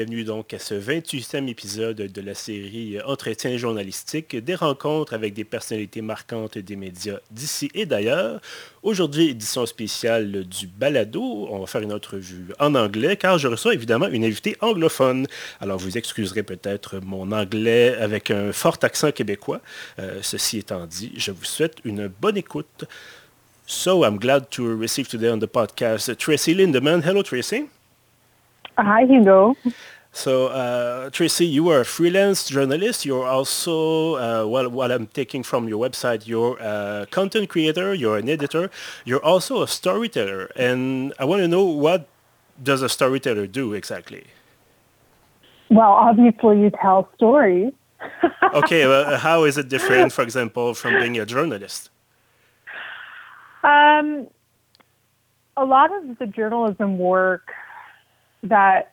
[0.00, 5.44] Bienvenue donc à ce 28e épisode de la série Entretien journalistique, des rencontres avec des
[5.44, 8.40] personnalités marquantes des médias d'ici et d'ailleurs.
[8.82, 11.48] Aujourd'hui, édition spéciale du Balado.
[11.50, 15.26] On va faire une entrevue en anglais car je reçois évidemment une invitée anglophone.
[15.60, 19.60] Alors vous excuserez peut-être mon anglais avec un fort accent québécois.
[19.98, 22.86] Euh, ceci étant dit, je vous souhaite une bonne écoute.
[23.66, 27.02] So I'm glad to receive today on the podcast Tracy Lindemann.
[27.04, 27.66] Hello Tracy.
[28.80, 29.56] Hi, Hugo.
[30.12, 33.06] So, uh, Tracy, you are a freelance journalist.
[33.06, 38.18] You're also, uh, well, what I'm taking from your website, you're a content creator, you're
[38.18, 38.70] an editor,
[39.04, 40.50] you're also a storyteller.
[40.56, 42.08] And I want to know what
[42.60, 44.24] does a storyteller do exactly?
[45.70, 47.72] Well, obviously you tell stories.
[48.54, 51.90] okay, well, how is it different, for example, from being a journalist?
[53.62, 54.26] Um,
[55.56, 57.52] a lot of the journalism work
[58.42, 58.92] that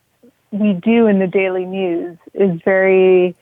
[0.52, 3.36] we do in the daily news is very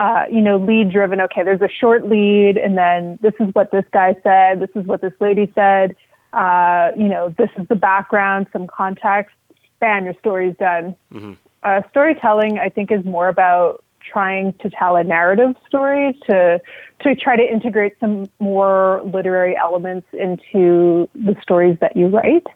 [0.00, 1.20] uh, you know, lead driven.
[1.20, 4.86] Okay, there's a short lead, and then this is what this guy said, this is
[4.86, 5.96] what this lady said,
[6.32, 9.34] uh, you know, this is the background, some context,
[9.80, 10.94] bam, your story's done.
[11.12, 11.32] Mm-hmm.
[11.62, 16.60] Uh, storytelling, I think, is more about trying to tell a narrative story, to
[17.00, 22.46] to try to integrate some more literary elements into the stories that you write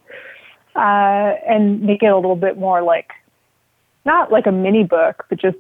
[0.75, 3.11] uh, and make it a little bit more like
[4.05, 5.59] not like a mini book, but just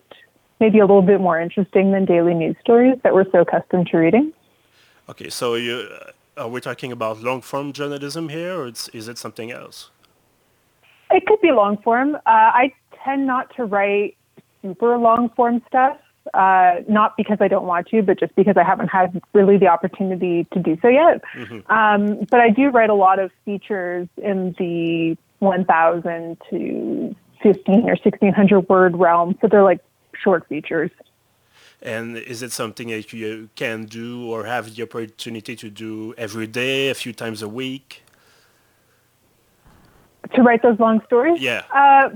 [0.61, 3.97] maybe a little bit more interesting than daily news stories that we're so accustomed to
[3.99, 4.33] reading.
[5.09, 5.89] Okay, so you,
[6.37, 9.91] are we talking about long form journalism here, or is it something else?
[11.11, 12.15] It could be long form.
[12.15, 12.73] Uh, I
[13.05, 14.17] tend not to write
[14.63, 15.99] super long form stuff
[16.35, 19.67] uh, not because I don't want to, but just because I haven't had really the
[19.67, 21.23] opportunity to do so yet.
[21.35, 21.71] Mm-hmm.
[21.71, 27.97] Um, but I do write a lot of features in the 1,000 to 15 or
[27.97, 29.37] 1,600 word realm.
[29.41, 29.81] So they're like
[30.23, 30.91] short features.
[31.83, 36.47] And is it something that you can do or have the opportunity to do every
[36.47, 38.05] day, a few times a week?
[40.35, 41.41] To write those long stories?
[41.41, 41.65] Yeah.
[41.75, 42.11] Uh,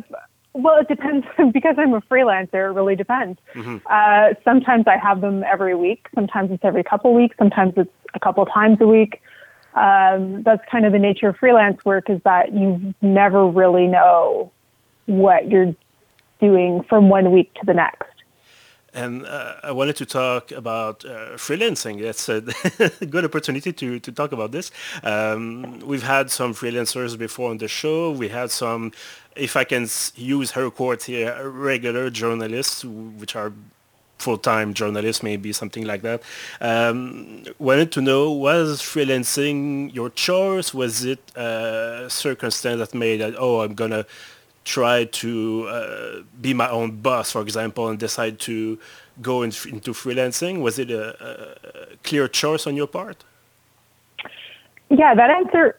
[0.52, 2.70] well, it depends because I'm a freelancer.
[2.70, 3.38] It really depends.
[3.54, 3.78] Mm-hmm.
[3.90, 6.06] Uh, sometimes I have them every week.
[6.14, 7.36] Sometimes it's every couple weeks.
[7.36, 9.20] Sometimes it's a couple times a week.
[9.74, 14.50] Um, that's kind of the nature of freelance work is that you never really know
[15.06, 15.74] what you're
[16.40, 18.16] doing from one week to the next.
[18.96, 22.00] And uh, I wanted to talk about uh, freelancing.
[22.00, 22.40] That's a
[23.06, 24.70] good opportunity to, to talk about this.
[25.02, 28.10] Um, we've had some freelancers before on the show.
[28.10, 28.92] We had some,
[29.36, 33.52] if I can use her quote here, regular journalists, which are
[34.16, 36.22] full-time journalists, maybe something like that.
[36.62, 40.72] Um, wanted to know, was freelancing your choice?
[40.72, 44.06] Was it a circumstance that made that, oh, I'm going to
[44.66, 48.78] try to uh, be my own boss, for example, and decide to
[49.22, 50.60] go in, into freelancing?
[50.60, 53.24] Was it a, a, clear choice on your part?
[54.90, 55.78] Yeah, that answer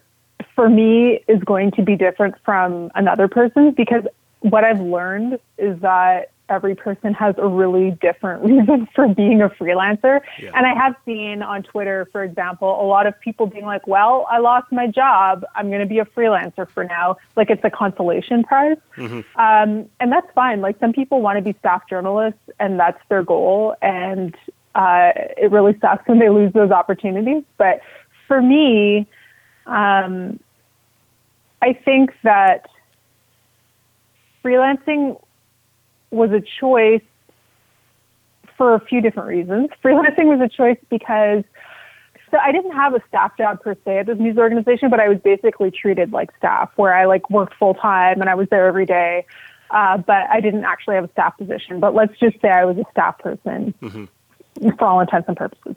[0.54, 4.04] for me is going to be different from another person's because
[4.40, 9.48] what I've learned is that every person has a really different reason for being a
[9.48, 10.20] freelancer.
[10.40, 10.50] Yeah.
[10.54, 14.26] And I have seen on Twitter, for example, a lot of people being like, well,
[14.30, 15.44] I lost my job.
[15.54, 17.16] I'm going to be a freelancer for now.
[17.36, 18.78] Like it's a consolation prize.
[18.96, 19.40] Mm-hmm.
[19.40, 20.60] Um, and that's fine.
[20.60, 23.74] Like some people want to be staff journalists and that's their goal.
[23.82, 24.34] And
[24.74, 27.42] uh, it really sucks when they lose those opportunities.
[27.56, 27.80] But
[28.26, 29.06] for me,
[29.66, 30.38] um,
[31.60, 32.68] I think that
[34.44, 35.20] freelancing
[36.10, 37.02] was a choice
[38.56, 39.70] for a few different reasons.
[39.82, 41.44] Freelancing was a choice because
[42.30, 45.08] so I didn't have a staff job per se at this news organization, but I
[45.08, 48.66] was basically treated like staff, where I like worked full time and I was there
[48.66, 49.24] every day.
[49.70, 51.78] Uh, but I didn't actually have a staff position.
[51.80, 54.70] But let's just say I was a staff person mm-hmm.
[54.78, 55.76] for all intents and purposes.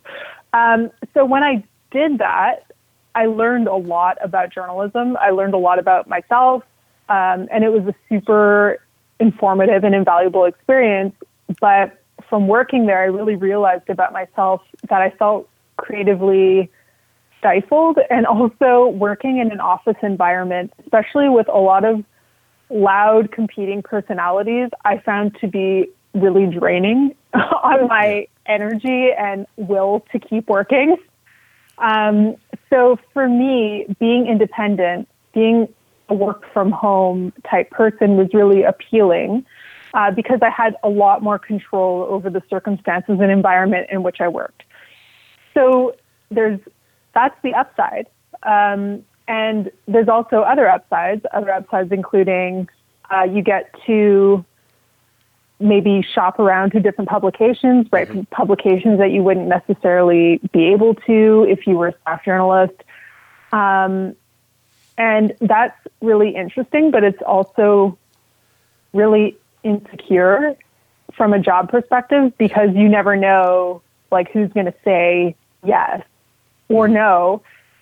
[0.54, 2.72] Um, so when I did that,
[3.16, 5.18] I learned a lot about journalism.
[5.18, 6.64] I learned a lot about myself,
[7.10, 8.80] um, and it was a super
[9.22, 11.16] informative and invaluable experience.
[11.60, 15.48] But from working there, I really realized about myself that I felt
[15.78, 16.70] creatively
[17.40, 22.04] stifled and also working in an office environment, especially with a lot of
[22.70, 30.20] loud competing personalities, I found to be really draining on my energy and will to
[30.20, 30.98] keep working.
[31.78, 32.36] Um,
[32.70, 35.68] so for me, being independent being
[36.12, 39.46] a work from home type person was really appealing
[39.94, 44.20] uh, because I had a lot more control over the circumstances and environment in which
[44.20, 44.64] I worked.
[45.54, 45.96] So
[46.30, 46.60] there's
[47.14, 48.08] that's the upside.
[48.44, 52.68] Um, and there's also other upsides, other upsides including
[53.10, 54.44] uh, you get to
[55.60, 58.24] maybe shop around to different publications, write mm-hmm.
[58.32, 62.76] publications that you wouldn't necessarily be able to if you were a staff journalist.
[63.54, 64.16] Um,
[65.02, 67.98] and that's really interesting, but it's also
[68.94, 70.56] really insecure
[71.18, 73.82] from a job perspective because you never know
[74.12, 76.04] like who's going to say yes
[76.70, 76.94] or mm-hmm.
[76.94, 77.42] no.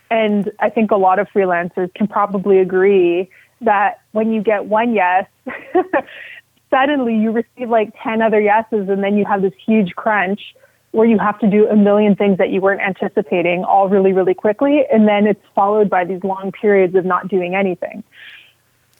[0.10, 3.30] And I think a lot of freelancers can probably agree
[3.60, 5.28] that when you get one yes,
[6.70, 10.56] suddenly you receive like 10 other yeses and then you have this huge crunch
[10.92, 14.34] where you have to do a million things that you weren't anticipating all really, really
[14.34, 14.86] quickly.
[14.92, 18.04] And then it's followed by these long periods of not doing anything.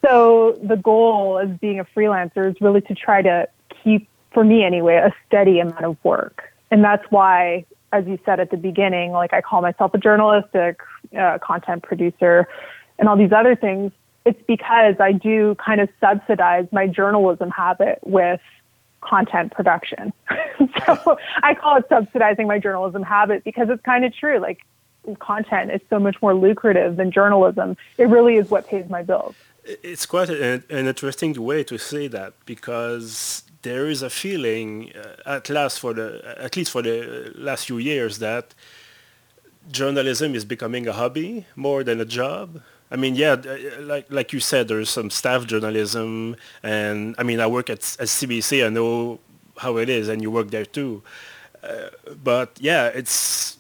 [0.02, 3.48] So the goal as being a freelancer is really to try to
[3.84, 6.54] keep, for me anyway, a steady amount of work.
[6.72, 10.50] And that's why, as you said at the beginning, like I call myself a journalist,
[10.54, 10.76] a,
[11.18, 12.48] a content producer,
[13.00, 13.92] and all these other things.
[14.26, 18.42] It's because I do kind of subsidize my journalism habit with
[19.02, 20.14] content production.
[20.86, 24.40] so I call it subsidizing my journalism habit because it's kind of true.
[24.40, 24.60] Like
[25.20, 27.78] content is so much more lucrative than journalism.
[27.98, 29.36] It really is what pays my bills
[29.84, 35.34] it's quite a, an interesting way to say that because there is a feeling, uh,
[35.38, 38.54] at last for the at least for the last few years, that
[39.72, 42.62] journalism is becoming a hobby more than a job.
[42.92, 47.40] I mean, yeah, uh, like like you said, there's some staff journalism, and I mean,
[47.40, 48.66] I work at, at CBC.
[48.66, 49.20] I know
[49.58, 51.04] how it is, and you work there too.
[51.64, 51.90] Uh,
[52.24, 53.58] but yeah, it's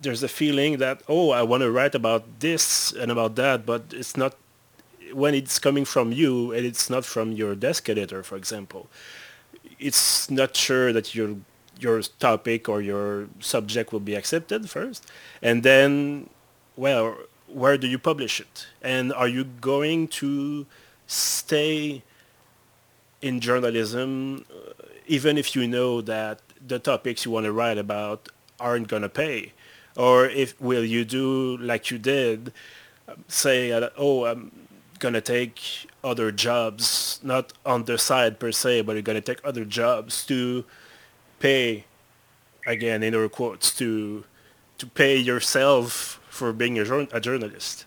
[0.00, 3.82] there's a feeling that oh, I want to write about this and about that, but
[3.92, 4.34] it's not
[5.12, 8.88] when it's coming from you and it's not from your desk editor, for example,
[9.78, 11.36] it's not sure that your
[11.78, 15.04] your topic or your subject will be accepted first,
[15.42, 16.28] and then,
[16.76, 17.16] well,
[17.48, 18.66] where do you publish it?
[18.82, 20.66] And are you going to
[21.06, 22.02] stay
[23.22, 24.72] in journalism, uh,
[25.06, 28.28] even if you know that the topics you want to write about
[28.60, 29.52] aren't going to pay?
[29.96, 32.52] Or if will you do like you did,
[33.28, 34.50] say, uh, oh, um,
[34.98, 39.64] gonna take other jobs, not on the side per se, but you're gonna take other
[39.64, 40.64] jobs to
[41.38, 41.84] pay,
[42.66, 44.24] again in air quotes, to
[44.78, 47.84] to pay yourself for being a, a journalist.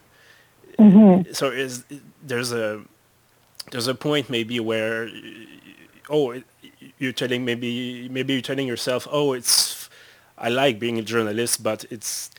[0.78, 1.34] Mm-hmm.
[1.34, 1.84] So is
[2.24, 2.82] there's a
[3.72, 5.10] there's a point maybe where
[6.10, 6.42] oh
[6.98, 9.90] you're telling maybe maybe you're telling yourself oh it's
[10.38, 12.32] I like being a journalist but it's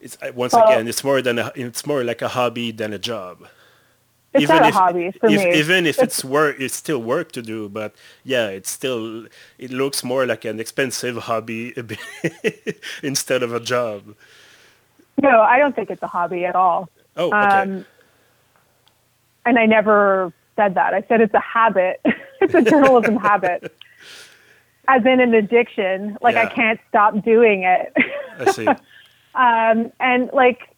[0.00, 2.98] it's once well, again it's more than a, it's more like a hobby than a
[2.98, 3.46] job.
[4.34, 5.54] It's even not if, a hobby for if, me.
[5.54, 7.68] Even if it's, it's work, it's still work to do.
[7.68, 7.94] But
[8.24, 9.26] yeah, it's still
[9.58, 11.72] it looks more like an expensive hobby
[13.02, 14.16] instead of a job.
[15.22, 16.88] No, I don't think it's a hobby at all.
[17.16, 17.36] Oh, okay.
[17.36, 17.86] Um,
[19.46, 20.94] and I never said that.
[20.94, 22.00] I said it's a habit.
[22.40, 23.76] it's a journalism habit.
[24.88, 26.18] As in an addiction.
[26.20, 26.42] Like yeah.
[26.42, 27.92] I can't stop doing it.
[28.38, 28.66] I see.
[29.34, 30.74] um, and like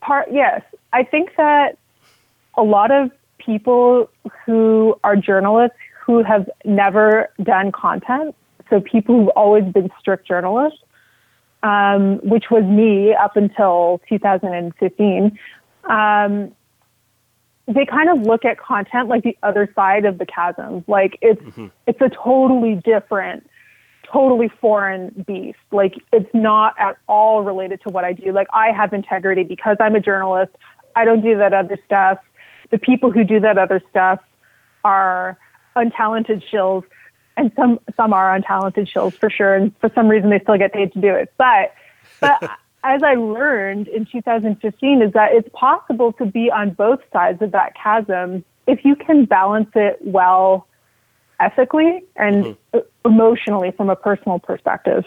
[0.00, 0.62] part yes,
[0.92, 1.78] I think that
[2.56, 4.10] a lot of people
[4.44, 8.34] who are journalists who have never done content,
[8.68, 10.80] so people who've always been strict journalists,
[11.62, 15.38] um, which was me up until 2015,
[15.84, 16.52] um,
[17.66, 20.84] they kind of look at content like the other side of the chasm.
[20.88, 21.66] Like it's mm-hmm.
[21.86, 23.48] it's a totally different,
[24.10, 25.58] totally foreign beast.
[25.70, 28.32] Like it's not at all related to what I do.
[28.32, 30.52] Like I have integrity because I'm a journalist.
[30.96, 32.18] I don't do that other stuff
[32.70, 34.20] the people who do that other stuff
[34.84, 35.36] are
[35.76, 36.84] untalented shills,
[37.40, 39.54] and some some are untalented shills for sure.
[39.54, 41.32] And for some reason, they still get paid to do it.
[41.38, 41.74] But
[42.20, 42.42] but
[42.84, 47.52] as I learned in 2015, is that it's possible to be on both sides of
[47.52, 50.66] that chasm if you can balance it well
[51.40, 52.78] ethically and mm-hmm.
[53.04, 55.04] emotionally from a personal perspective.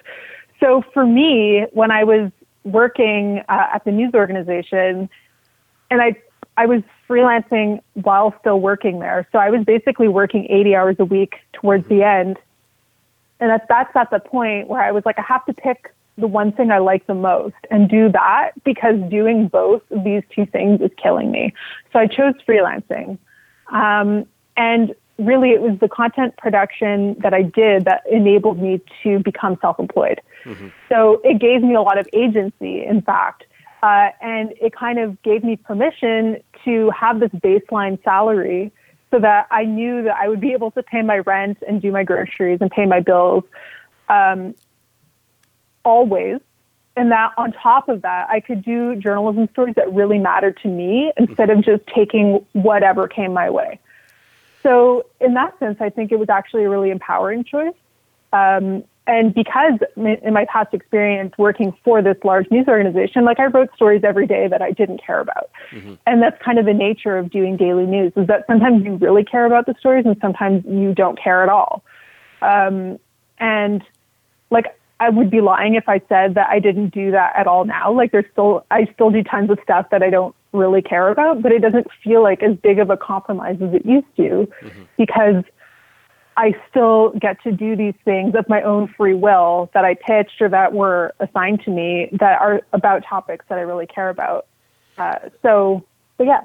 [0.60, 2.32] So for me, when I was
[2.64, 5.08] working uh, at the news organization,
[5.92, 6.16] and I
[6.58, 9.28] I was freelancing while still working there.
[9.32, 12.38] So I was basically working 80 hours a week towards the end.
[13.40, 16.28] And that's, that's at the point where I was like, I have to pick the
[16.28, 20.46] one thing I like the most and do that because doing both of these two
[20.46, 21.54] things is killing me.
[21.92, 23.18] So I chose freelancing.
[23.70, 29.20] Um, and really, it was the content production that I did that enabled me to
[29.20, 30.22] become self employed.
[30.46, 30.68] Mm-hmm.
[30.90, 33.46] So it gave me a lot of agency, in fact.
[33.84, 38.72] Uh, and it kind of gave me permission to have this baseline salary
[39.12, 41.92] so that I knew that I would be able to pay my rent and do
[41.92, 43.44] my groceries and pay my bills
[44.08, 44.56] um,
[45.84, 46.40] always.
[46.96, 50.70] And that on top of that, I could do journalism stories that really mattered to
[50.70, 53.82] me instead of just taking whatever came my way.
[54.62, 57.74] So, in that sense, I think it was actually a really empowering choice.
[58.32, 63.48] Um, and because in my past experience working for this large news organization, like I
[63.48, 65.50] wrote stories every day that I didn't care about.
[65.72, 65.96] Mm-hmm.
[66.08, 69.26] And that's kind of the nature of doing daily news is that sometimes you really
[69.26, 71.84] care about the stories and sometimes you don't care at all.
[72.42, 72.98] Um,
[73.40, 73.84] and
[74.50, 77.66] like I would be lying if I said that I didn't do that at all
[77.66, 77.92] now.
[77.92, 81.42] Like there's still, I still do tons of stuff that I don't really care about,
[81.42, 84.84] but it doesn't feel like as big of a compromise as it used to mm-hmm.
[84.98, 85.44] because
[86.36, 90.42] I still get to do these things of my own free will that I pitched
[90.42, 94.48] or that were assigned to me that are about topics that I really care about.
[94.98, 95.84] Uh, so,
[96.18, 96.42] so yeah.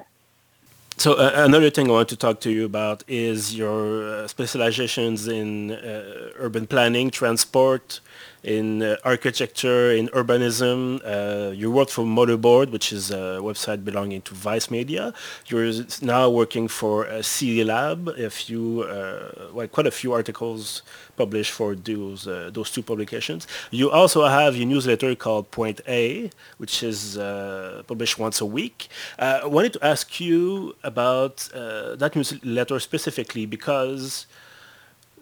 [0.97, 5.27] So uh, another thing I want to talk to you about is your uh, specializations
[5.27, 8.01] in uh, urban planning, transport,
[8.43, 11.01] in uh, architecture, in urbanism.
[11.03, 15.13] Uh, you worked for Motherboard, which is a website belonging to Vice Media.
[15.47, 18.17] You're now working for uh, CityLab.
[18.19, 20.81] A few, uh, well, quite a few articles
[21.17, 23.47] published for those uh, those two publications.
[23.71, 28.87] You also have a newsletter called Point A, which is uh, published once a week.
[29.17, 34.27] I wanted to ask you about that newsletter specifically because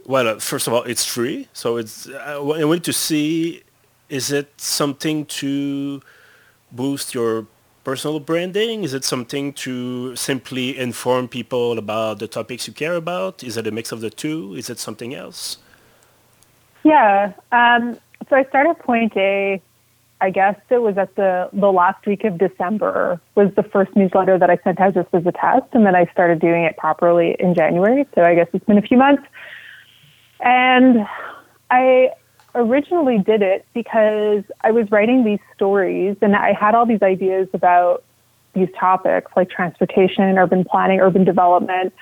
[0.07, 2.07] well, uh, first of all, it's free, so it's.
[2.07, 3.61] Uh, I want to see,
[4.07, 6.01] is it something to
[6.71, 7.45] boost your
[7.83, 8.83] personal branding?
[8.83, 13.43] Is it something to simply inform people about the topics you care about?
[13.43, 14.55] Is it a mix of the two?
[14.55, 15.57] Is it something else?
[16.83, 17.33] Yeah.
[17.51, 17.97] Um,
[18.29, 19.61] so I started Point A.
[20.21, 24.39] I guess it was at the the last week of December was the first newsletter
[24.39, 27.35] that I sent out just as a test, and then I started doing it properly
[27.39, 28.07] in January.
[28.15, 29.23] So I guess it's been a few months.
[30.39, 31.07] And
[31.69, 32.11] I
[32.55, 37.47] originally did it because I was writing these stories and I had all these ideas
[37.53, 38.03] about
[38.53, 41.93] these topics like transportation, urban planning, urban development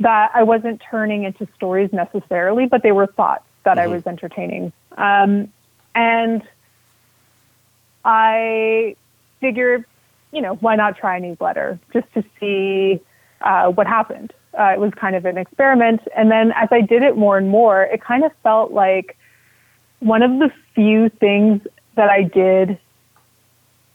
[0.00, 3.90] that I wasn't turning into stories necessarily, but they were thoughts that mm-hmm.
[3.90, 4.72] I was entertaining.
[4.96, 5.52] Um,
[5.94, 6.42] and
[8.04, 8.96] I
[9.40, 9.84] figured,
[10.32, 13.00] you know, why not try a newsletter just to see
[13.42, 14.32] uh, what happened.
[14.60, 16.02] Uh, it was kind of an experiment.
[16.14, 19.16] And then as I did it more and more, it kind of felt like
[20.00, 21.62] one of the few things
[21.94, 22.78] that I did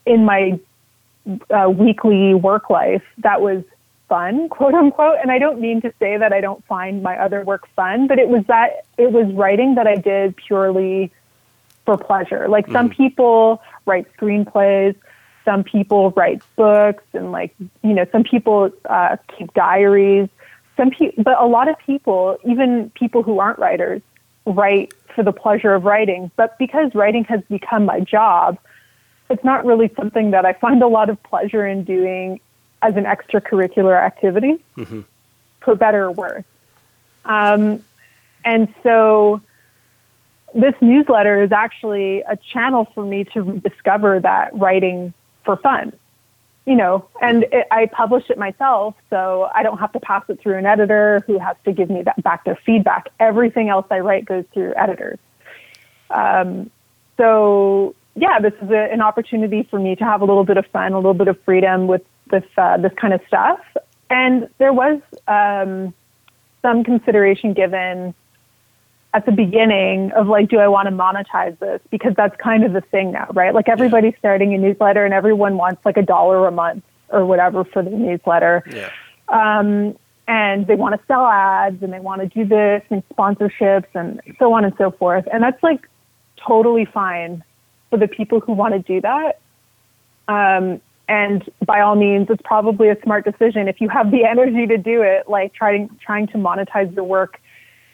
[0.06, 0.58] in my
[1.50, 3.62] uh, weekly work life that was
[4.08, 5.18] fun, quote unquote.
[5.22, 8.18] And I don't mean to say that I don't find my other work fun, but
[8.18, 11.12] it was that it was writing that I did purely
[11.84, 12.48] for pleasure.
[12.48, 12.72] Like mm-hmm.
[12.72, 14.96] some people write screenplays,
[15.44, 17.54] some people write books, and like,
[17.84, 20.28] you know, some people uh, keep diaries
[20.76, 24.02] some people, but a lot of people, even people who aren't writers,
[24.44, 26.30] write for the pleasure of writing.
[26.36, 28.58] But because writing has become my job,
[29.30, 32.40] it's not really something that I find a lot of pleasure in doing
[32.82, 35.00] as an extracurricular activity, mm-hmm.
[35.60, 36.44] for better or worse.
[37.24, 37.82] Um,
[38.44, 39.40] and so
[40.54, 45.12] this newsletter is actually a channel for me to discover that writing
[45.44, 45.92] for fun
[46.66, 50.40] you know, and it, I publish it myself, so I don't have to pass it
[50.40, 53.08] through an editor who has to give me that back their feedback.
[53.20, 55.18] Everything else I write goes through editors.
[56.10, 56.70] Um,
[57.16, 60.66] so yeah, this is a, an opportunity for me to have a little bit of
[60.66, 63.60] fun, a little bit of freedom with this uh, this kind of stuff.
[64.10, 65.94] And there was um,
[66.62, 68.14] some consideration given
[69.14, 71.80] at the beginning of like, do I want to monetize this?
[71.90, 73.54] Because that's kind of the thing now, right?
[73.54, 77.64] Like everybody's starting a newsletter and everyone wants like a dollar a month or whatever
[77.64, 78.62] for the newsletter.
[78.70, 78.90] Yeah.
[79.28, 79.96] Um,
[80.28, 84.20] and they want to sell ads and they want to do this and sponsorships and
[84.38, 85.24] so on and so forth.
[85.32, 85.88] And that's like
[86.36, 87.44] totally fine
[87.90, 89.38] for the people who want to do that.
[90.28, 94.66] Um, and by all means, it's probably a smart decision if you have the energy
[94.66, 97.40] to do it, like trying trying to monetize your work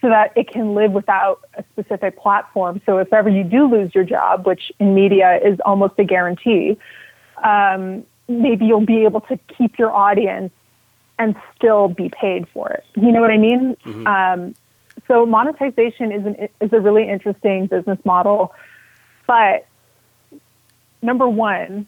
[0.02, 2.82] so that it can live without a specific platform.
[2.84, 6.76] So if ever you do lose your job, which in media is almost a guarantee,
[7.42, 10.52] um, maybe you'll be able to keep your audience
[11.20, 12.84] and still be paid for it.
[12.96, 13.76] You know what I mean?
[13.84, 14.06] Mm-hmm.
[14.06, 14.54] Um,
[15.06, 18.52] so monetization is an, is a really interesting business model,
[19.26, 19.66] but
[21.00, 21.86] number one,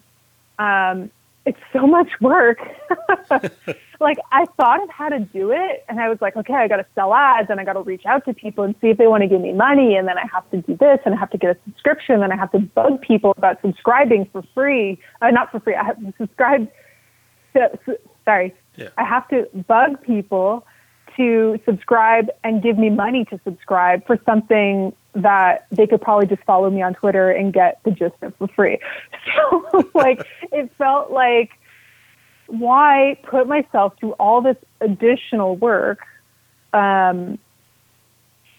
[0.57, 1.11] um,
[1.45, 2.57] it's so much work.
[3.99, 6.77] like I thought of how to do it and I was like, okay, I got
[6.77, 9.07] to sell ads and I got to reach out to people and see if they
[9.07, 9.95] want to give me money.
[9.95, 12.33] And then I have to do this and I have to get a subscription and
[12.33, 14.99] I have to bug people about subscribing for free.
[15.21, 15.75] Uh, not for free.
[15.75, 16.67] I have to subscribe.
[17.53, 17.79] To,
[18.25, 18.53] sorry.
[18.75, 18.89] Yeah.
[18.97, 20.65] I have to bug people
[21.15, 26.43] to subscribe and give me money to subscribe for something that they could probably just
[26.43, 28.79] follow me on Twitter and get the gist of for free.
[29.35, 31.51] So like it felt like
[32.47, 35.99] why put myself through all this additional work
[36.73, 37.39] um,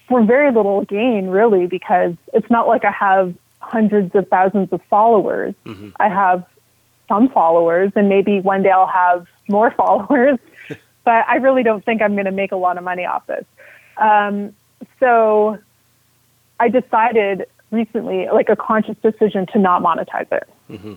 [0.08, 4.80] for very little gain, really, because it's not like I have hundreds of thousands of
[4.88, 5.54] followers.
[5.64, 5.90] Mm-hmm.
[6.00, 6.44] I have
[7.08, 10.38] some followers, and maybe one day I'll have more followers,
[11.04, 13.44] but I really don't think I'm going to make a lot of money off this.
[13.98, 14.54] Um,
[15.00, 15.58] so
[16.60, 20.48] I decided recently, like a conscious decision, to not monetize it.
[20.70, 20.94] Mm-hmm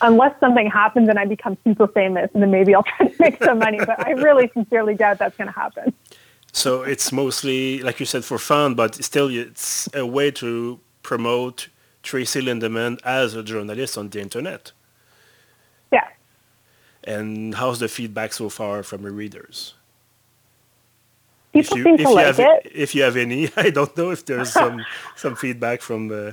[0.00, 3.42] unless something happens and I become super famous, and then maybe I'll try to make
[3.42, 3.78] some money.
[3.78, 5.92] But I really sincerely doubt that's going to happen.
[6.52, 11.68] So it's mostly, like you said, for fun, but still, it's a way to promote
[12.02, 14.72] Tracy Lindeman as a journalist on the internet.
[15.92, 16.08] Yeah.
[17.04, 19.74] And how's the feedback so far from your readers?
[21.62, 22.72] People you, seem to like have, it.
[22.74, 24.84] If you have any, I don't know if there's some
[25.16, 26.10] some feedback from.
[26.10, 26.32] Uh,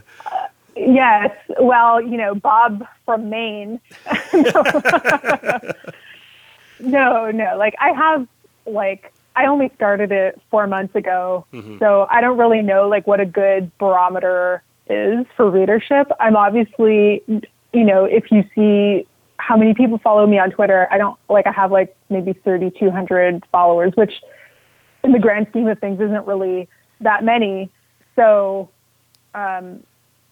[0.75, 1.31] Yes.
[1.59, 3.79] Well, you know, Bob from Maine.
[6.79, 7.55] no, no.
[7.57, 8.27] Like I have
[8.65, 11.79] like I only started it four months ago, mm-hmm.
[11.79, 16.11] so I don't really know like what a good barometer is for readership.
[16.19, 20.97] I'm obviously, you know, if you see how many people follow me on Twitter, I
[20.97, 24.13] don't like I have like maybe 3,200 followers, which
[25.05, 26.67] in the grand scheme of things isn't really
[27.01, 27.69] that many.
[28.15, 28.69] So,
[29.33, 29.83] um,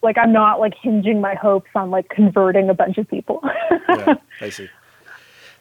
[0.02, 3.42] like I'm not like hinging my hopes on like converting a bunch of people.
[3.90, 4.70] yeah, I see.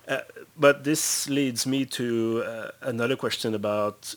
[0.09, 0.19] Uh,
[0.57, 4.15] but this leads me to uh, another question about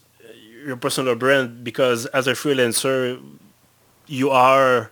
[0.66, 3.22] your personal brand because as a freelancer,
[4.08, 4.92] you are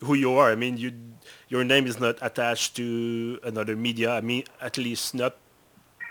[0.00, 0.52] who you are.
[0.52, 0.92] I mean, you
[1.48, 4.14] your name is not attached to another media.
[4.14, 5.36] I mean, at least not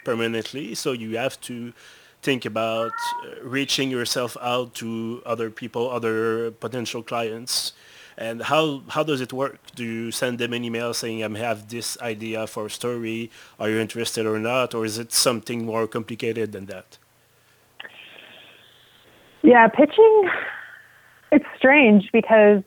[0.04, 0.76] permanently.
[0.76, 1.74] So you have to
[2.22, 2.92] think about
[3.24, 7.74] uh, reaching yourself out to other people, other potential clients
[8.18, 9.60] and how how does it work?
[9.76, 13.32] Do you send them an email saying I have this idea for a story?
[13.60, 14.76] Are you interested or not?
[14.76, 16.98] Or is it something more complicated than that?
[19.42, 20.30] Yeah, pitching
[21.32, 22.62] it's strange because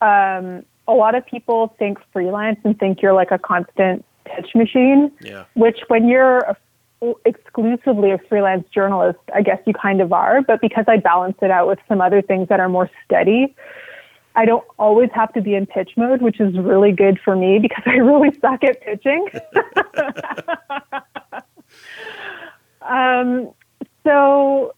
[0.00, 5.12] um, a lot of people think freelance and think you're like a constant pitch machine.
[5.20, 5.44] Yeah.
[5.54, 6.56] Which when you're a,
[7.24, 10.42] exclusively a freelance journalist, I guess you kind of are.
[10.42, 13.54] But because I balance it out with some other things that are more steady,
[14.34, 17.58] I don't always have to be in pitch mode, which is really good for me
[17.58, 19.28] because I really suck at pitching.
[22.82, 23.50] um,
[24.04, 24.74] so,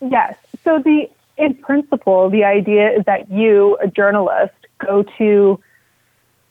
[0.00, 0.36] yes.
[0.64, 1.08] So the
[1.40, 5.58] in principle, the idea is that you, a journalist, go to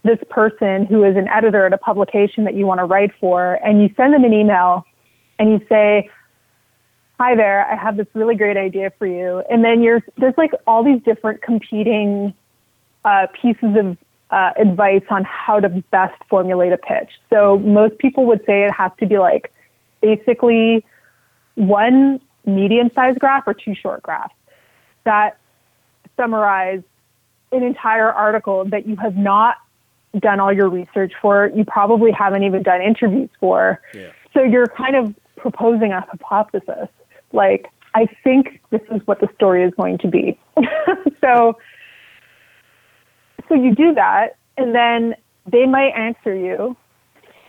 [0.04, 3.60] this person who is an editor at a publication that you want to write for,
[3.64, 4.86] and you send them an email
[5.40, 6.10] and you say,
[7.20, 9.44] hi there, I have this really great idea for you.
[9.50, 12.34] And then you're, there's like all these different competing
[13.04, 13.98] uh, pieces of
[14.32, 17.10] uh, advice on how to best formulate a pitch.
[17.30, 19.52] So most people would say it has to be like
[20.02, 20.86] basically
[21.56, 24.34] one medium sized graph or two short graphs
[25.04, 25.38] that
[26.16, 26.84] summarize
[27.52, 29.58] an entire article that you have not
[30.20, 31.52] done all your research for.
[31.56, 33.82] You probably haven't even done interviews for.
[33.94, 34.12] Yeah.
[34.34, 36.90] So you're kind of proposing a hypothesis
[37.32, 40.40] like I think this is what the story is going to be.
[41.22, 41.58] so
[43.48, 46.76] so you do that and then they might answer you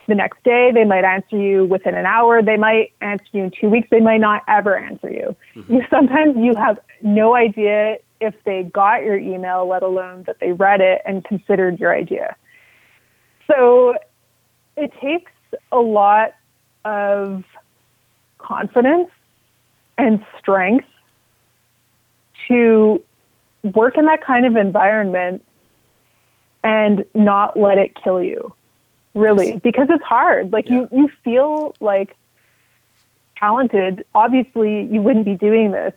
[0.09, 3.53] the next day, they might answer you within an hour, they might answer you in
[3.61, 5.37] 2 weeks, they might not ever answer you.
[5.55, 5.75] Mm-hmm.
[5.75, 10.53] you sometimes you have no idea if they got your email, let alone that they
[10.53, 12.35] read it and considered your idea.
[13.47, 13.95] So
[14.77, 15.33] it takes
[15.73, 16.35] a lot
[16.85, 17.45] of
[18.43, 19.11] confidence
[19.99, 20.87] and strength
[22.49, 23.03] to
[23.63, 25.45] work in that kind of environment
[26.65, 28.55] and not let it kill you.
[29.15, 30.53] Really because it's hard.
[30.53, 30.81] Like yeah.
[30.81, 32.17] you you feel like
[33.37, 34.05] talented.
[34.15, 35.93] Obviously you wouldn't be doing this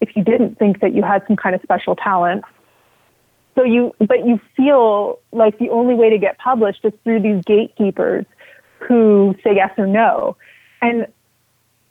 [0.00, 2.44] if you didn't think that you had some kind of special talent.
[3.56, 7.44] So you but you feel like the only way to get published is through these
[7.44, 8.24] gatekeepers
[8.78, 10.36] who say yes or no.
[10.80, 11.06] And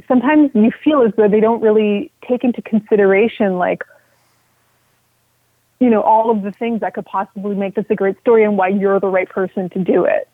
[0.08, 3.84] sometimes you feel as though they don't really take into consideration like
[5.80, 8.58] you know all of the things that could possibly make this a great story and
[8.58, 10.28] why you're the right person to do it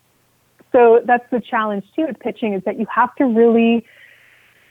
[0.71, 3.85] So that's the challenge too with pitching is that you have to really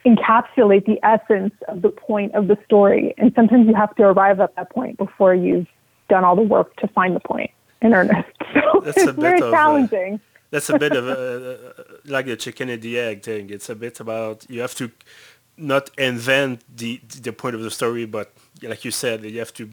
[0.04, 3.14] encapsulate the essence of the point of the story.
[3.18, 5.66] And sometimes you have to arrive at that point before you've
[6.08, 7.50] done all the work to find the point
[7.82, 8.28] in earnest.
[8.52, 10.20] So that's it's very of, challenging.
[10.50, 13.50] That's a bit of a, like the chicken and the egg thing.
[13.50, 14.90] It's a bit about you have to
[15.56, 18.32] not invent the the point of the story, but
[18.62, 19.70] like you said, you have to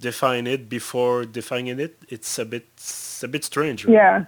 [0.00, 1.98] define it before defining it.
[2.08, 3.84] It's a bit it's a bit strange.
[3.84, 3.94] Right?
[3.94, 4.24] Yeah.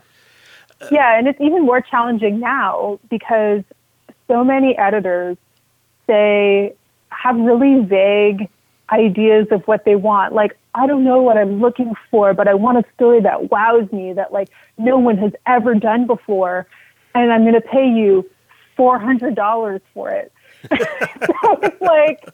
[0.81, 3.63] Uh, yeah, and it's even more challenging now because
[4.29, 5.37] so many editors
[6.07, 6.75] say
[7.11, 8.49] have really vague
[8.91, 10.35] ideas of what they want.
[10.35, 13.91] Like, I don't know what I'm looking for, but I want a story that wows
[13.93, 16.67] me, that like no one has ever done before,
[17.15, 18.29] and I'm going to pay you
[18.79, 20.33] $400 for it.
[20.71, 22.29] so it's like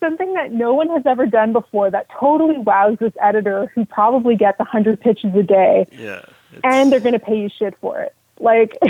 [0.00, 4.34] something that no one has ever done before that totally wows this editor who probably
[4.34, 5.86] gets a 100 pitches a day.
[5.92, 6.24] Yeah.
[6.64, 8.14] And they're going to pay you shit for it.
[8.40, 8.76] Like,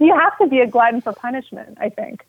[0.00, 2.24] you have to be a glutton for punishment, I think.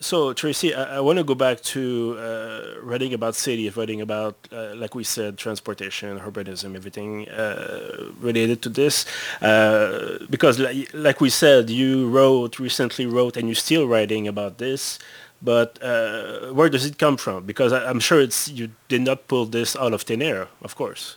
[0.00, 4.36] So Tracy, I, I want to go back to uh, writing about cities, writing about,
[4.52, 9.06] uh, like we said, transportation, urbanism, everything uh, related to this,
[9.42, 14.58] uh, because like, like, we said, you wrote recently wrote, and you're still writing about
[14.58, 14.98] this.
[15.40, 17.44] But uh, where does it come from?
[17.44, 20.74] Because I, am sure it's you did not pull this out of thin air, of
[20.74, 21.16] course.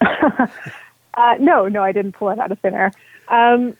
[1.18, 2.92] Uh, no, no, I didn't pull it out of thin air.
[3.26, 3.76] Um,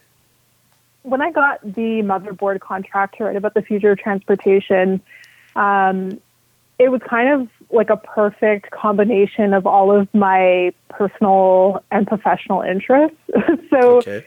[1.02, 5.00] when I got the motherboard contract to write about the future of transportation,
[5.56, 6.20] um,
[6.78, 12.62] it was kind of like a perfect combination of all of my personal and professional
[12.62, 13.16] interests.
[13.70, 14.24] so okay.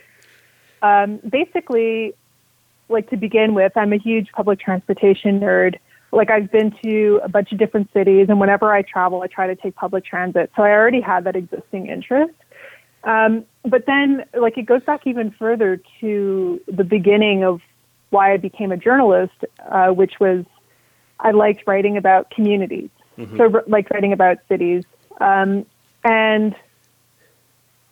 [0.82, 2.14] um, basically,
[2.90, 5.76] like to begin with, I'm a huge public transportation nerd.
[6.12, 9.48] Like I've been to a bunch of different cities, and whenever I travel, I try
[9.48, 10.52] to take public transit.
[10.58, 12.34] So I already had that existing interest.
[13.06, 17.62] Um, but then, like, it goes back even further to the beginning of
[18.10, 20.46] why I became a journalist, uh, which was
[21.20, 22.90] I liked writing about communities.
[23.18, 23.38] Mm-hmm.
[23.38, 24.84] So, like writing about cities.
[25.20, 25.66] Um,
[26.04, 26.56] and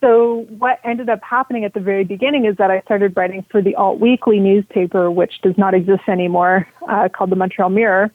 [0.01, 3.61] so, what ended up happening at the very beginning is that I started writing for
[3.61, 8.11] the Alt Weekly newspaper, which does not exist anymore, uh, called the Montreal Mirror.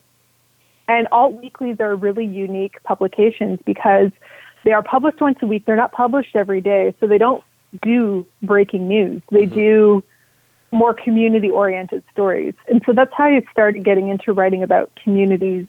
[0.89, 4.11] And Alt Weeklies are really unique publications because
[4.65, 5.65] they are published once a week.
[5.67, 7.45] They're not published every day, so they don't
[7.83, 9.23] do breaking news.
[9.31, 9.55] They mm-hmm.
[9.55, 10.05] do
[10.73, 12.55] more community oriented stories.
[12.69, 15.67] And so that's how I started getting into writing about communities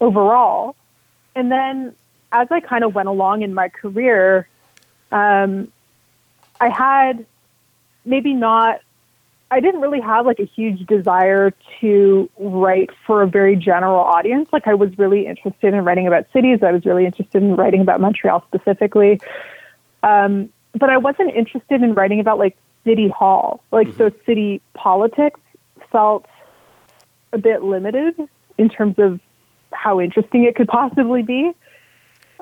[0.00, 0.74] overall.
[1.34, 1.94] And then
[2.32, 4.48] as I kind of went along in my career,
[5.12, 5.70] um,
[6.60, 7.24] I had
[8.04, 8.80] maybe not
[9.52, 14.48] I didn't really have like a huge desire to write for a very general audience.
[14.50, 16.60] Like I was really interested in writing about cities.
[16.62, 19.20] I was really interested in writing about Montreal specifically.
[20.02, 23.62] Um, but I wasn't interested in writing about like city hall.
[23.70, 23.98] Like mm-hmm.
[23.98, 25.38] so city politics
[25.90, 26.24] felt
[27.34, 28.14] a bit limited
[28.56, 29.20] in terms of
[29.74, 31.52] how interesting it could possibly be.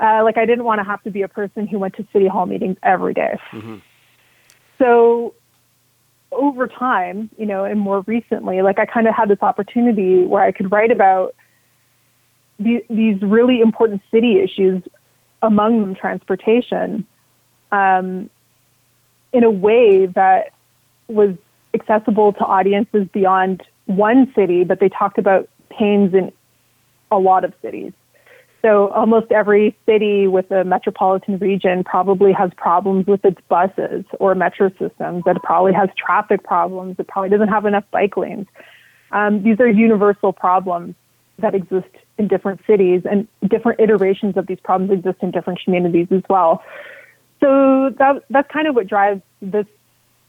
[0.00, 2.28] Uh, like I didn't want to have to be a person who went to city
[2.28, 3.36] hall meetings every day.
[3.50, 3.78] Mm-hmm.
[4.78, 5.34] So
[6.32, 10.42] over time, you know, and more recently, like I kind of had this opportunity where
[10.42, 11.34] I could write about
[12.58, 14.82] the, these really important city issues,
[15.42, 17.06] among them transportation,
[17.72, 18.30] um,
[19.32, 20.52] in a way that
[21.08, 21.36] was
[21.74, 26.32] accessible to audiences beyond one city, but they talked about pains in
[27.10, 27.92] a lot of cities.
[28.62, 34.34] So almost every city with a metropolitan region probably has problems with its buses or
[34.34, 35.22] metro systems.
[35.26, 36.96] It probably has traffic problems.
[36.98, 38.46] It probably doesn't have enough bike lanes.
[39.12, 40.94] Um, these are universal problems
[41.38, 46.08] that exist in different cities, and different iterations of these problems exist in different communities
[46.10, 46.62] as well.
[47.40, 49.66] So that that's kind of what drives this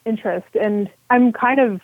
[0.06, 1.82] interest, and I'm kind of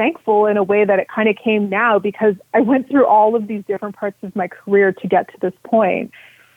[0.00, 3.36] thankful in a way that it kind of came now because I went through all
[3.36, 5.52] of these different parts of my career to get to this.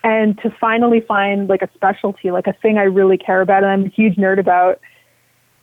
[0.05, 3.71] And to finally find like a specialty, like a thing I really care about and
[3.71, 4.79] I'm a huge nerd about,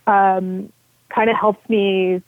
[0.05, 0.71] um,
[1.09, 2.21] kind of helps me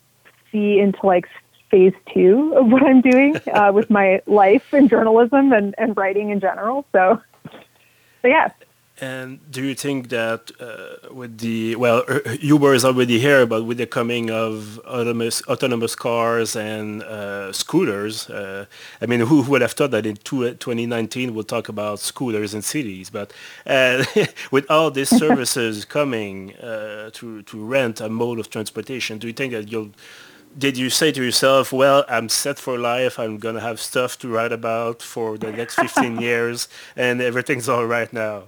[0.52, 1.26] see into like
[1.70, 6.32] phase two of what I'm doing uh, with my life in journalism and, and writing
[6.32, 6.86] in general.
[6.94, 7.22] So,
[8.22, 8.50] so yeah.
[9.02, 13.64] And do you think that uh, with the well, uh, Uber is already here, but
[13.64, 18.66] with the coming of autonomous autonomous cars and uh, scooters, uh,
[19.02, 22.62] I mean, who, would have thought that in two, 2019 we'll talk about scooters in
[22.62, 23.10] cities?
[23.10, 23.34] But
[23.66, 24.06] uh,
[24.52, 29.34] with all these services coming uh, to to rent a mode of transportation, do you
[29.34, 29.90] think that you'll
[30.56, 33.18] did you say to yourself, well, I'm set for life.
[33.18, 37.68] I'm going to have stuff to write about for the next 15 years and everything's
[37.68, 38.44] all right now?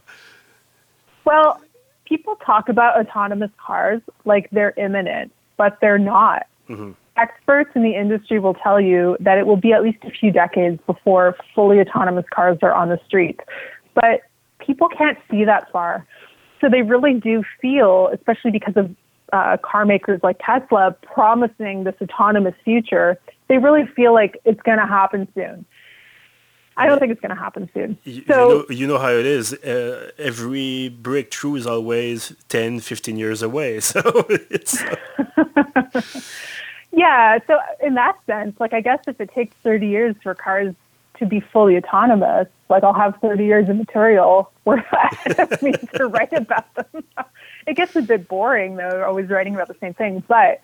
[1.25, 1.61] Well,
[2.05, 6.45] people talk about autonomous cars like they're imminent, but they're not.
[6.69, 6.91] Mm-hmm.
[7.17, 10.31] Experts in the industry will tell you that it will be at least a few
[10.31, 13.39] decades before fully autonomous cars are on the streets.
[13.93, 14.21] But
[14.59, 16.05] people can't see that far.
[16.61, 18.95] So they really do feel, especially because of
[19.33, 24.77] uh, car makers like Tesla promising this autonomous future, they really feel like it's going
[24.77, 25.65] to happen soon.
[26.77, 27.97] I don't think it's going to happen soon.
[28.03, 29.53] You, so, you know, you know how it is.
[29.53, 33.79] Uh, every breakthrough is always 10, 15 years away.
[33.85, 34.83] So it's.
[36.91, 37.39] yeah.
[37.47, 40.75] So in that sense, like I guess if it takes 30 years for cars
[41.19, 46.07] to be fully autonomous, like I'll have 30 years of material where I me to
[46.07, 47.03] write about them.
[47.67, 50.23] it gets a bit boring though, always writing about the same thing.
[50.27, 50.61] But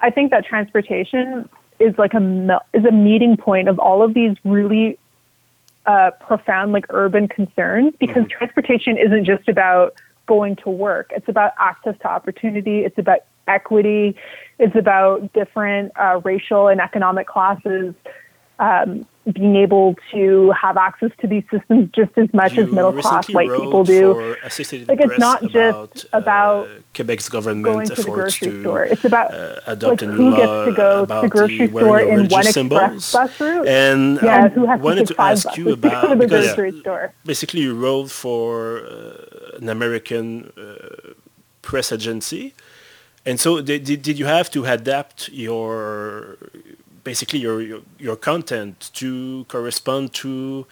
[0.00, 4.36] I think that transportation is like a is a meeting point of all of these
[4.44, 4.98] really
[5.86, 8.38] uh, profound like urban concerns because mm-hmm.
[8.38, 9.94] transportation isn't just about
[10.26, 11.10] going to work.
[11.14, 12.80] It's about access to opportunity.
[12.80, 14.14] It's about equity.
[14.58, 17.94] It's about different uh, racial and economic classes
[18.58, 22.92] um, being able to have access to these systems just as much you as middle
[22.92, 24.34] class white people do.
[24.42, 28.84] Like it's not just about, uh, Quebec's government going to the grocery to, store.
[28.84, 32.46] It's about uh, adopt like, who gets to go to the grocery store in one
[32.46, 33.68] express bus route.
[33.68, 37.12] And yeah, who has wanted to, to ask you about the because grocery store.
[37.24, 41.12] basically you wrote for uh, an American uh,
[41.62, 42.54] press agency.
[43.24, 46.38] And so did, did you have to adapt your
[47.04, 50.66] basically your, your, your content to correspond to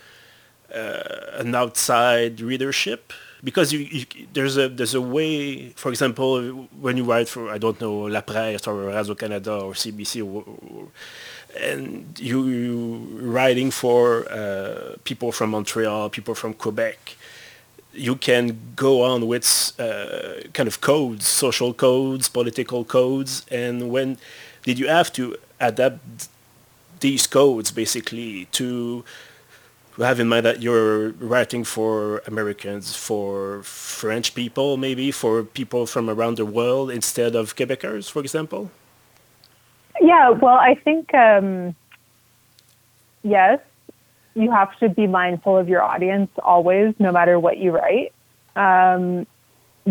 [0.75, 3.13] uh, an outside readership?
[3.43, 7.57] Because you, you, there's a there's a way for example when you write for I
[7.57, 10.23] don't know La Presse or Radio Canada or CBC
[11.59, 17.17] and you, you writing for uh, people from Montreal people from Quebec
[17.93, 24.17] you can go on with uh, kind of codes social codes political codes and when
[24.63, 26.29] did you have to adapt
[27.01, 29.05] these codes basically to
[29.99, 36.09] have in mind that you're writing for Americans, for French people, maybe for people from
[36.09, 38.71] around the world instead of Quebecers, for example?
[40.01, 41.75] Yeah, well, I think um,
[43.23, 43.61] yes,
[44.35, 48.13] you have to be mindful of your audience always, no matter what you write.
[48.57, 49.27] Um,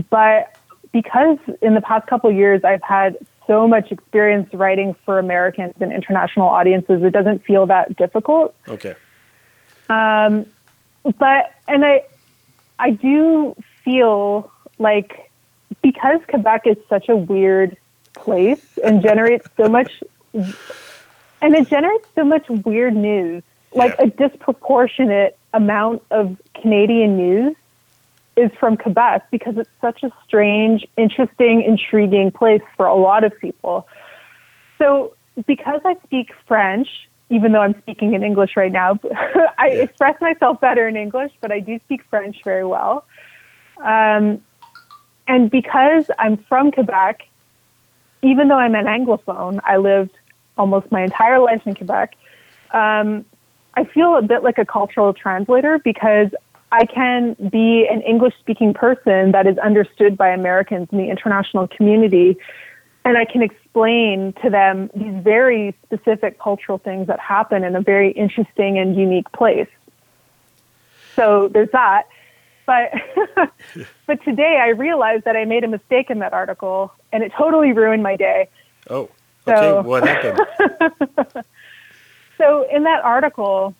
[0.09, 0.55] but
[0.91, 3.17] because in the past couple years I've had
[3.49, 8.55] so much experience writing for Americans and international audiences, it doesn't feel that difficult.
[8.67, 8.93] Okay.
[9.89, 10.45] Um,
[11.17, 12.03] but and I,
[12.77, 15.31] I do feel like
[15.81, 17.75] because Quebec is such a weird
[18.13, 23.41] place and generates so much, and it generates so much weird news,
[23.73, 24.05] like yeah.
[24.05, 27.55] a disproportionate amount of Canadian news
[28.39, 33.37] is from Quebec because it's such a strange, interesting, intriguing place for a lot of
[33.39, 33.87] people.
[34.77, 35.13] So,
[35.45, 36.87] because I speak French,
[37.29, 38.99] even though I'm speaking in English right now,
[39.57, 39.83] I yeah.
[39.83, 43.05] express myself better in English, but I do speak French very well.
[43.83, 44.41] Um,
[45.27, 47.27] and because I'm from Quebec,
[48.21, 50.17] even though I'm an Anglophone, I lived
[50.57, 52.15] almost my entire life in Quebec.
[52.71, 53.25] Um,
[53.75, 56.29] I feel a bit like a cultural translator because
[56.71, 61.67] I can be an English speaking person that is understood by Americans in the international
[61.67, 62.37] community.
[63.05, 67.81] And I can explain to them these very specific cultural things that happen in a
[67.81, 69.69] very interesting and unique place.
[71.15, 72.03] So there's that.
[72.65, 72.91] But,
[74.05, 77.71] but today I realized that I made a mistake in that article and it totally
[77.71, 78.47] ruined my day.
[78.89, 79.09] Oh,
[79.47, 79.57] okay.
[79.59, 80.39] So, what happened?
[82.37, 83.73] so in that article,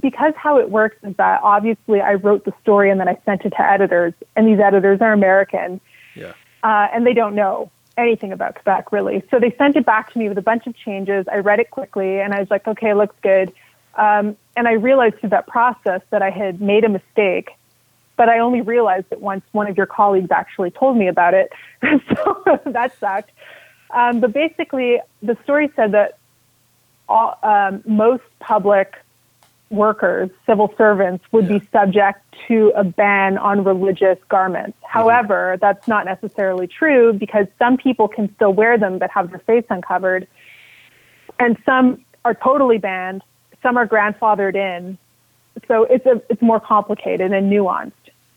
[0.00, 3.44] because how it works is that obviously I wrote the story and then I sent
[3.44, 5.80] it to editors, and these editors are American.
[6.14, 6.32] Yeah.
[6.62, 9.22] Uh, and they don't know anything about Quebec really.
[9.30, 11.26] So they sent it back to me with a bunch of changes.
[11.30, 13.52] I read it quickly and I was like, okay, looks good.
[13.96, 17.50] Um, and I realized through that process that I had made a mistake,
[18.16, 21.52] but I only realized it once one of your colleagues actually told me about it.
[21.82, 23.32] so that sucked.
[23.90, 26.18] Um, but basically, the story said that
[27.08, 28.94] all, um, most public
[29.72, 31.58] workers, civil servants, would yeah.
[31.58, 34.76] be subject to a ban on religious garments.
[34.78, 34.98] Mm-hmm.
[34.98, 39.40] However, that's not necessarily true because some people can still wear them but have their
[39.40, 40.28] face uncovered.
[41.38, 43.22] And some are totally banned,
[43.62, 44.98] some are grandfathered in.
[45.68, 47.92] So it's, a, it's more complicated and nuanced.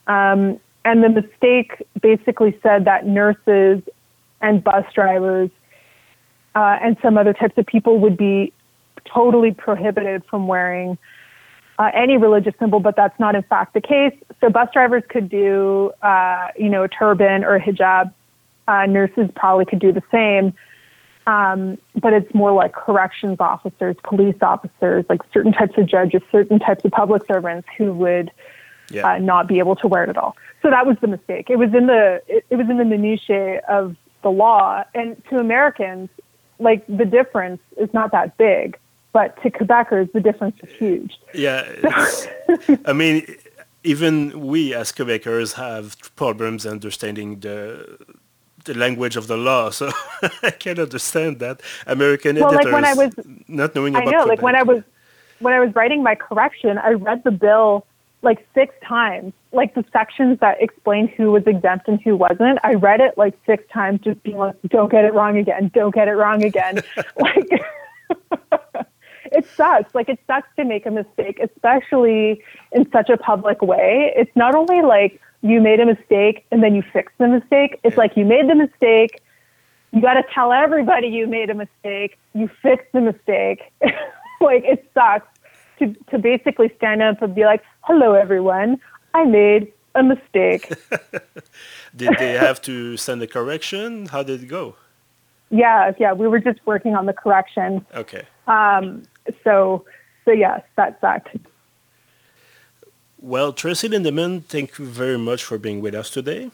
[0.08, 3.82] Um, and the mistake basically said that nurses
[4.42, 5.50] and bus drivers
[6.56, 8.54] uh, and some other types of people would be
[9.06, 10.98] totally prohibited from wearing
[11.78, 14.14] uh, any religious symbol, but that's not in fact the case.
[14.40, 18.14] So bus drivers could do, uh, you know, a turban or a hijab.
[18.68, 20.54] Uh, nurses probably could do the same.
[21.28, 26.60] Um, but it's more like corrections officers, police officers, like certain types of judges, certain
[26.60, 28.32] types of public servants who would
[28.90, 29.14] yeah.
[29.14, 30.36] uh, not be able to wear it at all.
[30.62, 31.50] So that was the mistake.
[31.50, 35.40] It was in the it, it was in the minutiae of the law, and to
[35.40, 36.10] Americans,
[36.60, 38.78] like the difference is not that big,
[39.16, 41.14] but to Quebecers, the difference is huge.
[41.34, 41.62] Yeah,
[42.86, 43.16] I mean,
[43.86, 44.14] even
[44.52, 45.86] we as Quebecers have
[46.18, 47.58] problems understanding the
[48.66, 49.90] the language of the law, so
[50.44, 53.14] I can understand that American well, editors like when I was,
[53.48, 54.10] not knowing about.
[54.10, 54.32] I know, Quebec.
[54.34, 54.84] like when I was
[55.40, 57.88] when I was writing my correction, I read the bill
[58.22, 62.60] like six times, like the sections that explained who was exempt and who wasn't.
[62.64, 65.72] I read it like six times, just being like, "Don't get it wrong again!
[65.74, 66.82] Don't get it wrong again!"
[67.28, 67.50] like.
[69.46, 69.94] It sucks.
[69.94, 74.14] Like it sucks to make a mistake, especially in such a public way.
[74.16, 77.80] It's not only like you made a mistake and then you fix the mistake.
[77.84, 79.22] It's like you made the mistake.
[79.92, 82.18] You got to tell everybody you made a mistake.
[82.34, 83.72] You fixed the mistake.
[84.42, 85.28] like it sucks
[85.80, 88.80] to, to basically stand up and be like, hello, everyone.
[89.14, 90.72] I made a mistake.
[91.96, 94.08] did they have to send a correction?
[94.08, 94.76] How did it go?
[95.52, 96.12] Yeah, yeah.
[96.12, 97.86] We were just working on the correction.
[97.94, 98.26] Okay.
[98.48, 99.04] Um,
[99.44, 99.86] so,
[100.24, 101.36] so yes, that sucked.
[103.20, 106.52] Well, Tracy Lindemann, thank you very much for being with us today.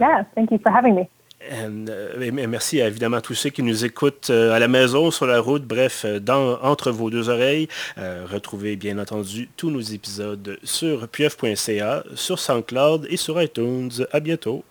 [0.00, 1.08] Yeah, thank you for having me.
[1.48, 5.26] And, uh, merci à, évidemment tous ceux qui nous écoutent euh, à la maison, sur
[5.26, 7.66] la route, bref, euh, dans, entre vos deux oreilles.
[7.96, 13.90] Euh, retrouvez bien entendu tous nos épisodes sur puf.ca, sur SoundCloud et sur iTunes.
[14.12, 14.64] À bientôt.